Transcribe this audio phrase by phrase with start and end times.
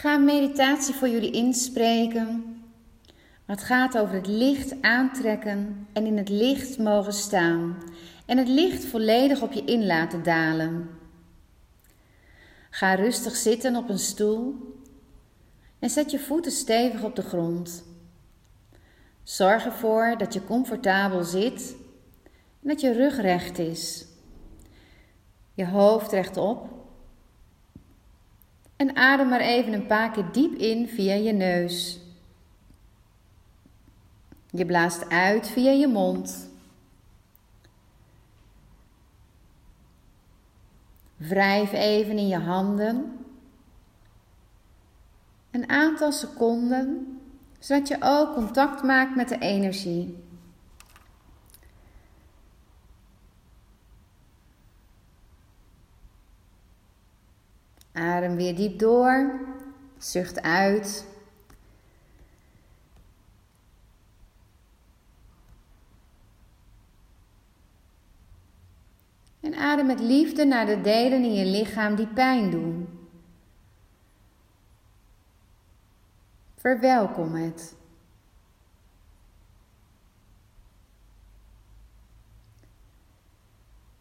[0.00, 2.56] Ga een meditatie voor jullie inspreken.
[3.46, 7.76] Het gaat over het licht aantrekken en in het licht mogen staan.
[8.26, 10.90] En het licht volledig op je in laten dalen.
[12.70, 14.54] Ga rustig zitten op een stoel
[15.78, 17.84] en zet je voeten stevig op de grond.
[19.22, 21.76] Zorg ervoor dat je comfortabel zit
[22.62, 24.06] en dat je rug recht is.
[25.54, 26.79] Je hoofd rechtop.
[28.80, 32.00] En adem maar even een paar keer diep in via je neus.
[34.50, 36.50] Je blaast uit via je mond.
[41.16, 43.24] Wrijf even in je handen.
[45.50, 47.20] Een aantal seconden,
[47.58, 50.16] zodat je ook contact maakt met de energie.
[57.92, 59.40] Adem weer diep door.
[59.98, 61.06] Zucht uit.
[69.40, 72.88] En adem met liefde naar de delen in je lichaam die pijn doen.
[76.56, 77.74] Verwelkom het.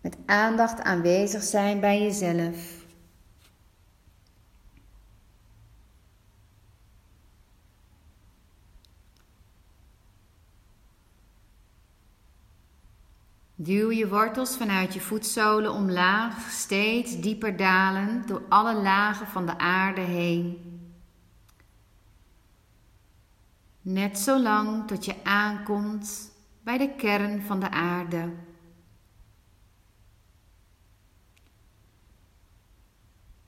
[0.00, 2.79] Met aandacht aanwezig zijn bij jezelf.
[13.62, 19.58] Duw je wortels vanuit je voetzolen omlaag, steeds dieper dalend door alle lagen van de
[19.58, 20.58] aarde heen.
[23.80, 28.32] Net zo lang tot je aankomt bij de kern van de aarde.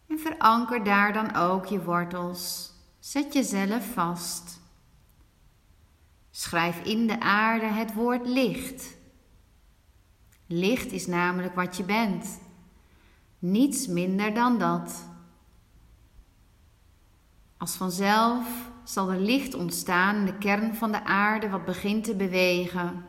[0.09, 2.73] En veranker daar dan ook je wortels.
[2.99, 4.61] Zet jezelf vast.
[6.31, 9.01] Schrijf in de aarde het woord licht.
[10.55, 12.41] Licht is namelijk wat je bent.
[13.39, 15.09] Niets minder dan dat.
[17.57, 22.17] Als vanzelf zal er licht ontstaan in de kern van de aarde wat begint te
[22.17, 23.05] bewegen.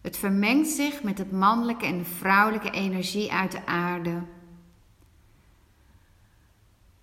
[0.00, 4.22] Het vermengt zich met het mannelijke en de vrouwelijke energie uit de aarde.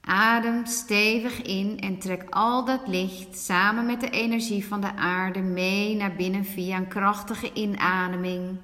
[0.01, 5.41] Adem stevig in en trek al dat licht samen met de energie van de aarde
[5.41, 8.59] mee naar binnen via een krachtige inademing.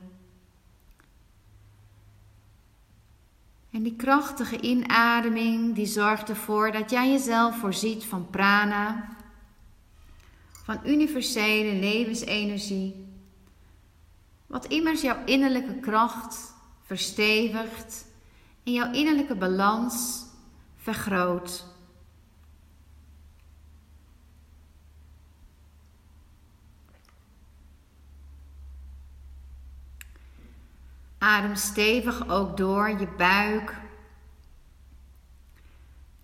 [3.72, 9.10] En die krachtige inademing die zorgt ervoor dat jij jezelf voorziet van prana,
[10.64, 13.06] van universele levensenergie,
[14.48, 18.06] wat immers jouw innerlijke kracht verstevigt
[18.64, 20.26] en jouw innerlijke balans
[20.76, 21.66] vergroot.
[31.20, 33.76] Adem stevig ook door je buik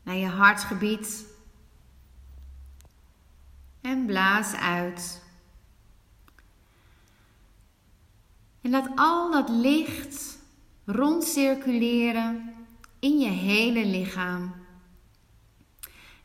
[0.04, 1.26] naar je hartgebied
[3.82, 5.24] en blaas uit.
[8.62, 10.38] En laat al dat licht
[10.86, 12.54] rondcirculeren
[13.00, 14.54] in je hele lichaam.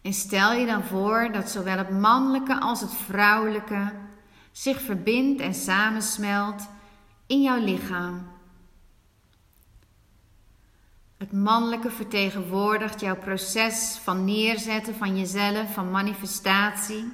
[0.02, 3.92] En stel je dan voor dat zowel het mannelijke als het vrouwelijke
[4.52, 6.68] zich verbindt en samensmelt
[7.26, 8.39] in jouw lichaam.
[11.20, 17.12] Het mannelijke vertegenwoordigt jouw proces van neerzetten van jezelf, van manifestatie,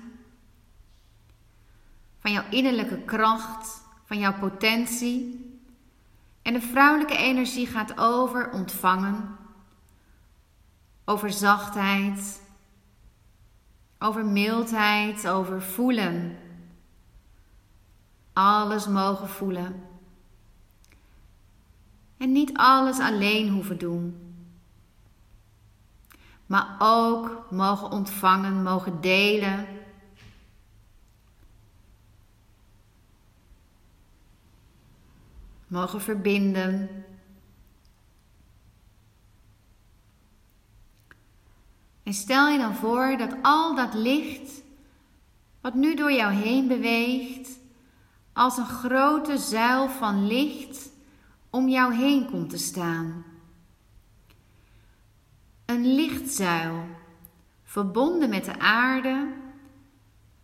[2.19, 5.45] van jouw innerlijke kracht, van jouw potentie.
[6.43, 9.37] En de vrouwelijke energie gaat over ontvangen,
[11.05, 12.43] over zachtheid,
[13.99, 16.39] over mildheid, over voelen.
[18.33, 19.96] Alles mogen voelen.
[22.17, 24.27] En niet alles alleen hoeven doen.
[26.47, 29.67] Maar ook mogen ontvangen, mogen delen.
[35.67, 37.05] Mogen verbinden.
[42.03, 44.63] En stel je dan voor dat al dat licht,
[45.61, 47.59] wat nu door jou heen beweegt,
[48.33, 50.91] als een grote zuil van licht
[51.57, 53.25] om jou heen komt te staan.
[55.65, 56.85] Een lichtzuil,
[57.65, 59.33] verbonden met de aarde,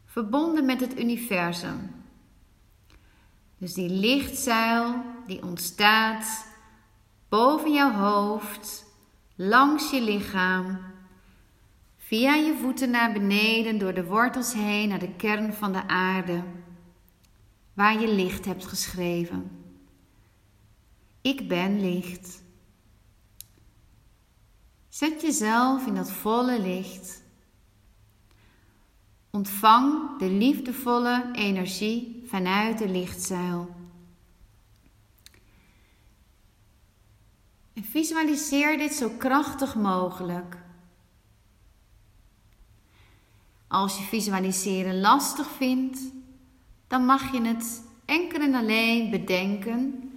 [0.05, 1.91] verbonden met het universum.
[3.59, 4.95] Dus die lichtzuil
[5.27, 6.47] die ontstaat
[7.29, 8.85] boven jouw hoofd,
[9.35, 10.91] langs je lichaam,
[11.97, 16.43] Via je voeten naar beneden, door de wortels heen naar de kern van de aarde,
[17.75, 19.62] waar je licht hebt geschreven.
[21.23, 22.43] Ik ben licht.
[24.89, 27.23] Zet jezelf in dat volle licht.
[29.31, 33.75] Ontvang de liefdevolle energie vanuit de lichtzuil.
[37.73, 40.57] En visualiseer dit zo krachtig mogelijk.
[43.69, 46.01] Als je visualiseren lastig vindt,
[46.87, 50.12] dan mag je het enkel en alleen bedenken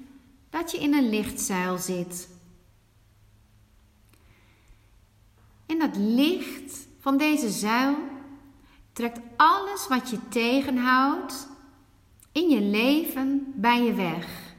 [0.56, 2.30] dat je in een lichtzuil zit.
[5.66, 7.98] En dat licht van deze zuil
[8.94, 11.48] trekt alles wat je tegenhoudt
[12.32, 14.56] in je leven bij je weg.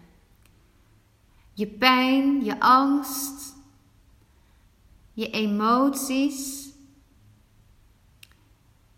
[1.52, 3.54] Je pijn, je angst,
[5.12, 6.68] je emoties,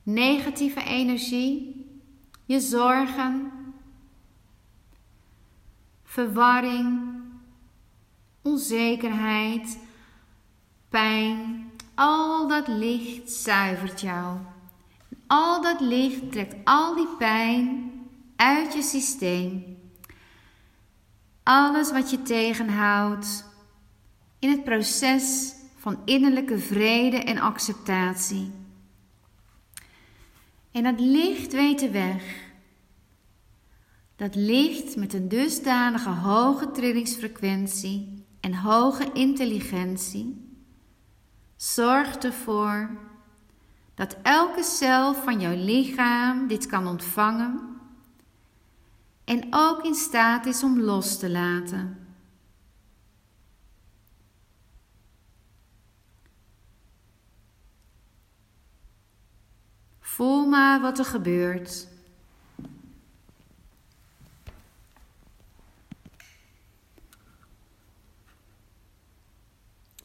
[0.03, 1.87] negatieve energie,
[2.45, 3.58] je zorgen,
[6.09, 7.21] verwarring,
[8.43, 9.79] onzekerheid,
[10.89, 11.71] pijn.
[11.95, 14.39] Al dat licht zuivert jou.
[15.27, 17.93] Al dat licht trekt al die pijn
[18.37, 19.77] uit je systeem.
[21.43, 23.45] Alles wat je tegenhoudt
[24.39, 28.53] in het proces van innerlijke vrede en acceptatie.
[30.73, 32.48] En dat licht weet de weg.
[34.19, 40.57] Dat licht met een dusdanige hoge trillingsfrequentie en hoge intelligentie
[41.57, 42.91] zorgt ervoor
[43.95, 47.81] dat elke cel van jouw lichaam dit kan ontvangen
[49.25, 52.07] en ook in staat is om los te laten.
[60.01, 61.89] Voel maar wat er gebeurt.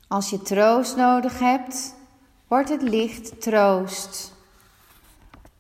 [0.08, 1.96] Als je troost nodig hebt,
[2.48, 4.34] wordt het licht troost.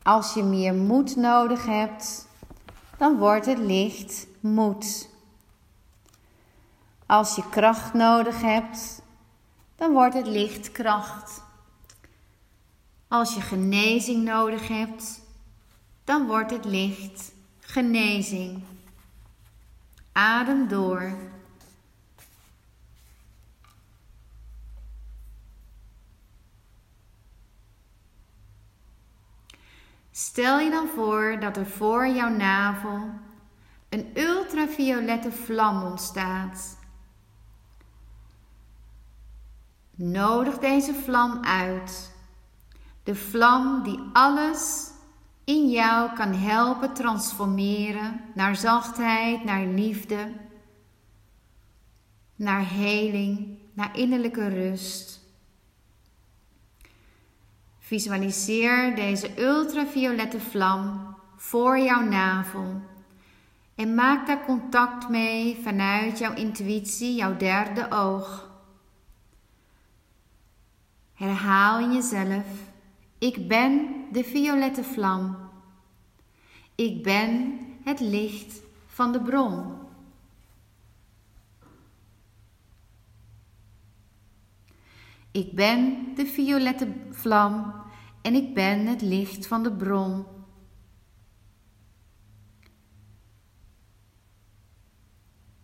[0.04, 2.28] Als je meer moed nodig hebt,
[2.98, 5.10] dan wordt het licht moed.
[7.06, 9.01] Als je kracht nodig hebt,
[9.75, 11.42] dan wordt het licht kracht.
[13.07, 15.22] Als je genezing nodig hebt,
[16.04, 18.63] dan wordt het licht genezing.
[20.12, 21.18] Adem door.
[30.15, 33.10] Stel je dan voor dat er voor jouw navel
[33.89, 36.77] een ultraviolette vlam ontstaat.
[39.95, 42.12] Nodig deze vlam uit.
[43.04, 44.92] De vlam die alles
[45.44, 50.31] in jou kan helpen transformeren naar zachtheid, naar liefde,
[52.36, 55.22] naar heling, naar innerlijke rust.
[57.85, 62.81] Visualiseer deze ultraviolette vlam voor jouw navel
[63.75, 68.49] en maak daar contact mee vanuit jouw intuïtie, jouw derde oog.
[71.13, 72.45] Herhaal in jezelf:
[73.18, 75.37] Ik ben de violette vlam.
[76.75, 79.82] Ik ben het licht van de bron.
[85.33, 87.73] Ik ben de violette vlam
[88.21, 90.25] en ik ben het licht van de bron.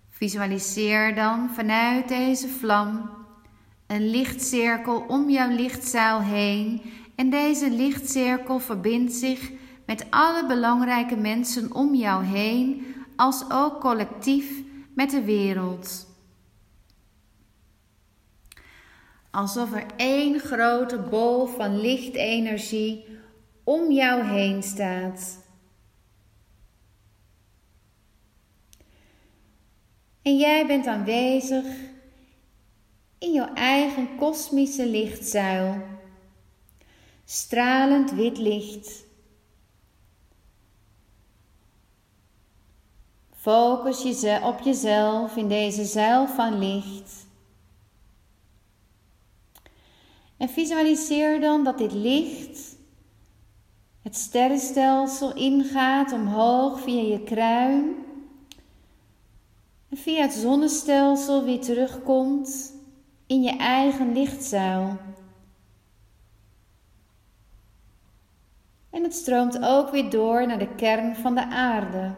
[0.10, 3.10] Visualiseer dan vanuit deze vlam
[3.88, 6.82] een lichtcirkel om jouw lichtzuil heen
[7.16, 9.52] en deze lichtcirkel verbindt zich
[9.86, 12.86] met alle belangrijke mensen om jou heen,
[13.16, 14.64] als ook collectief
[14.96, 16.09] met de wereld.
[19.32, 23.06] Alsof er één grote bol van lichtenergie
[23.64, 25.38] om jou heen staat.
[30.22, 31.66] En jij bent aanwezig
[33.18, 35.82] in jouw eigen kosmische lichtzuil.
[37.26, 39.06] Stralend wit licht.
[43.32, 47.19] Focus je op jezelf in deze zuil van licht.
[50.40, 52.78] En visualiseer dan dat dit licht
[54.02, 57.96] het sterrenstelsel ingaat omhoog via je kruin.
[59.90, 62.74] En via het zonnestelsel weer terugkomt
[63.28, 64.98] in je eigen lichtzuil.
[68.90, 72.16] En het stroomt ook weer door naar de kern van de aarde.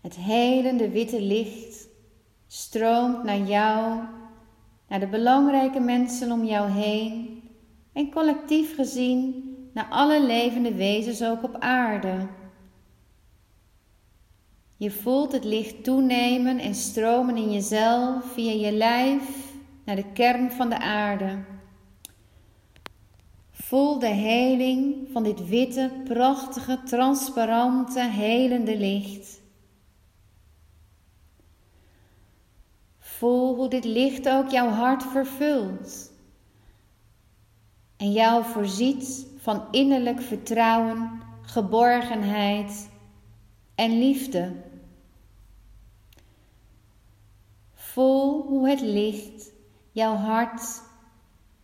[0.00, 1.88] Het helende witte licht
[2.46, 4.00] stroomt naar jou,
[4.88, 7.42] naar de belangrijke mensen om jou heen
[7.92, 12.26] en collectief gezien naar alle levende wezens ook op aarde.
[14.76, 19.52] Je voelt het licht toenemen en stromen in jezelf via je lijf
[19.84, 21.38] naar de kern van de aarde.
[23.50, 29.42] Voel de heling van dit witte, prachtige, transparante, helende licht.
[33.24, 36.12] Voel hoe dit licht ook jouw hart vervult
[37.96, 42.90] en jou voorziet van innerlijk vertrouwen, geborgenheid
[43.74, 44.52] en liefde.
[47.74, 49.52] Voel hoe het licht
[49.92, 50.82] jouw hart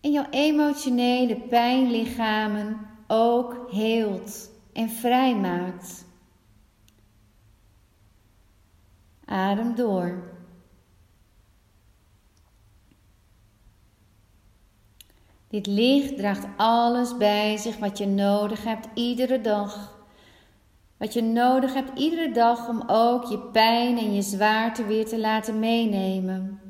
[0.01, 6.05] en jouw emotionele pijnlichamen ook heelt en vrijmaakt.
[9.25, 10.39] Adem door.
[15.51, 19.99] Dit licht draagt alles bij zich wat je nodig hebt iedere dag.
[20.97, 25.19] Wat je nodig hebt iedere dag om ook je pijn en je zwaarte weer te
[25.19, 26.61] laten meenemen.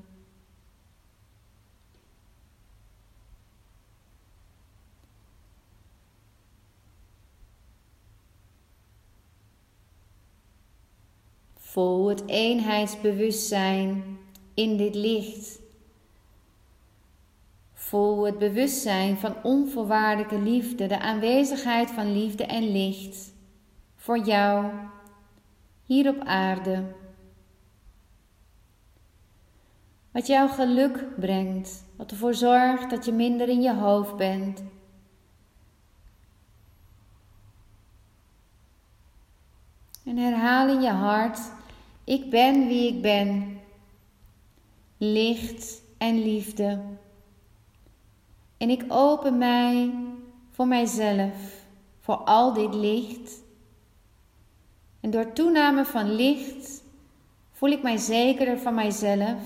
[11.56, 14.18] Voel het eenheidsbewustzijn
[14.54, 15.60] in dit licht.
[17.90, 23.32] Voel het bewustzijn van onvoorwaardelijke liefde, de aanwezigheid van liefde en licht
[23.97, 24.70] voor jou
[25.87, 26.85] hier op aarde.
[30.11, 34.62] Wat jouw geluk brengt, wat ervoor zorgt dat je minder in je hoofd bent.
[40.04, 41.40] En herhaal in je hart:
[42.04, 43.61] Ik ben wie ik ben.
[44.97, 46.99] Licht en liefde.
[48.61, 49.95] En ik open mij
[50.50, 51.64] voor mijzelf,
[52.00, 53.43] voor al dit licht.
[55.00, 56.83] En door toename van licht
[57.50, 59.43] voel ik mij zekerder van mijzelf.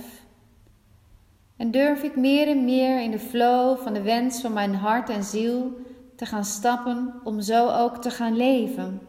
[1.56, 5.08] En durf ik meer en meer in de flow van de wens van mijn hart
[5.08, 5.72] en ziel
[6.16, 9.00] te gaan stappen om zo ook te gaan leven.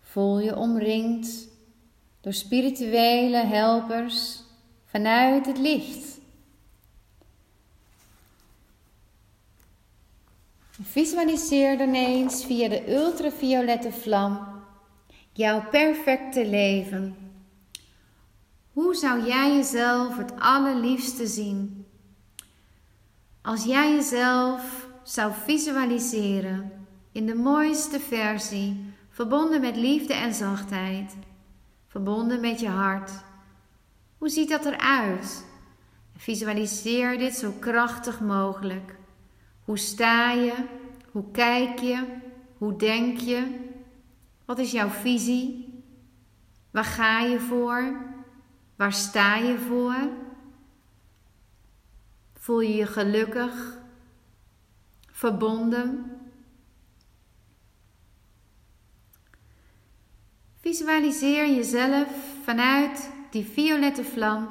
[0.00, 1.51] Voel je omringd
[2.22, 4.42] door spirituele helpers
[4.86, 6.20] vanuit het licht.
[10.82, 14.62] Visualiseer dan eens via de ultraviolette vlam
[15.32, 17.16] jouw perfecte leven.
[18.72, 21.86] Hoe zou jij jezelf het allerliefste zien?
[23.42, 31.14] Als jij jezelf zou visualiseren in de mooiste versie, verbonden met liefde en zachtheid,
[31.92, 33.10] verbonden met je hart
[34.22, 35.44] hoe ziet dat eruit?
[36.16, 38.96] Visualiseer dit zo krachtig mogelijk.
[39.64, 40.54] Hoe sta je?
[41.10, 42.16] Hoe kijk je?
[42.58, 43.70] Hoe denk je?
[44.44, 45.74] Wat is jouw visie?
[46.70, 47.96] Waar ga je voor?
[48.76, 50.08] Waar sta je voor?
[52.32, 53.78] Voel je je gelukkig?
[55.10, 56.10] Verbonden?
[60.62, 62.08] Visualiseer jezelf
[62.42, 64.48] vanuit die violette vlam,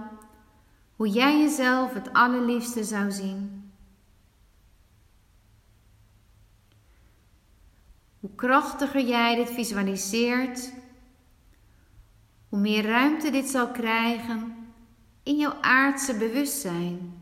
[0.96, 3.72] hoe jij jezelf het allerliefste zou zien.
[8.20, 10.74] Hoe krachtiger jij dit visualiseert,
[12.50, 14.56] hoe meer ruimte dit zal krijgen
[15.24, 17.20] in jouw aardse bewustzijn.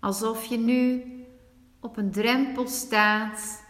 [0.00, 1.02] Alsof je nu
[1.80, 3.64] op een drempel staat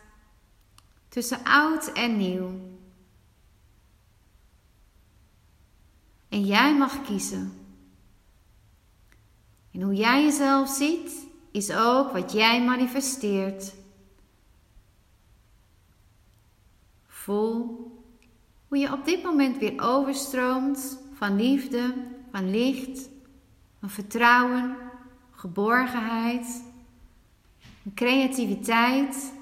[1.16, 2.50] tussen oud en nieuw.
[6.28, 7.52] En jij mag kiezen.
[9.72, 13.74] En hoe jij jezelf ziet, is ook wat jij manifesteert.
[17.06, 17.90] Voel
[18.68, 21.94] hoe je op dit moment weer overstroomt van liefde,
[22.30, 23.08] van licht,
[23.80, 24.76] van vertrouwen,
[25.30, 26.62] geborgenheid,
[27.94, 29.32] creativiteit,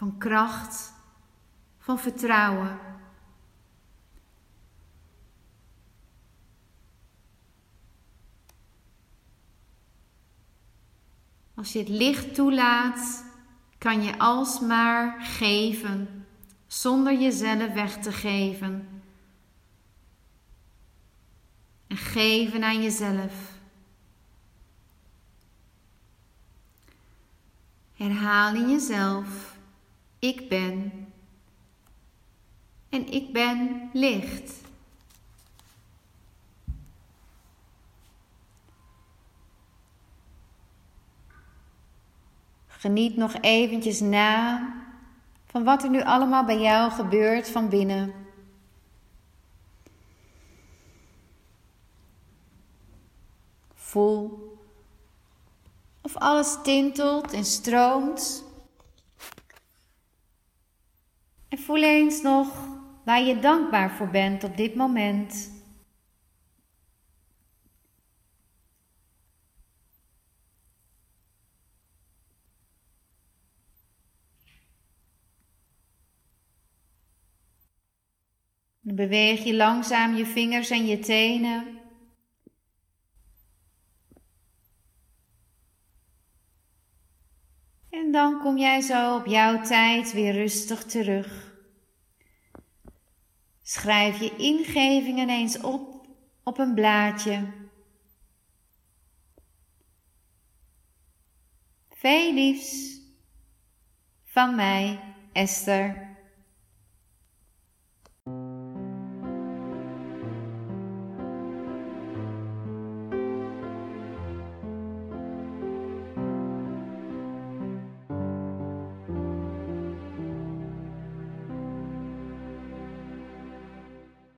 [0.00, 0.92] van kracht,
[1.78, 2.78] van vertrouwen.
[11.54, 13.24] Als je het licht toelaat,
[13.78, 16.26] kan je alsmaar geven,
[16.66, 19.02] zonder jezelf weg te geven,
[21.88, 23.52] geven aan jezelf.
[27.94, 29.49] Herhaal in jezelf,
[30.20, 30.92] ik ben
[32.88, 34.52] en ik ben licht.
[42.66, 44.68] Geniet nog eventjes na
[45.46, 48.14] van wat er nu allemaal bij jou gebeurt van binnen.
[53.74, 54.50] Voel
[56.00, 58.44] of alles tintelt en stroomt.
[61.48, 62.68] En voel eens nog
[63.04, 65.58] waar je dankbaar voor bent op dit moment.
[78.80, 81.78] Dan beweeg je langzaam je vingers en je tenen.
[87.90, 91.49] En dan kom jij zo op jouw tijd weer rustig terug.
[93.70, 96.06] Schrijf je ingevingen eens op
[96.42, 97.46] op een blaadje.
[101.90, 103.00] Veel liefs
[104.24, 105.00] van mij,
[105.32, 106.09] Esther.